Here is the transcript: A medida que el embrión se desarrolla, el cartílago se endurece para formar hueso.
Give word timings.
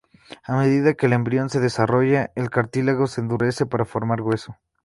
A 0.47 0.55
medida 0.57 0.95
que 0.95 1.05
el 1.05 1.13
embrión 1.13 1.51
se 1.51 1.59
desarrolla, 1.59 2.31
el 2.33 2.49
cartílago 2.49 3.05
se 3.05 3.21
endurece 3.21 3.67
para 3.67 3.85
formar 3.85 4.19
hueso. 4.21 4.57